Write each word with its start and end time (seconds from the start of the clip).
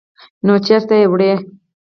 _نو 0.45 0.53
چېرته 0.65 0.93
يې 1.01 1.07
وړې؟ 1.11 1.31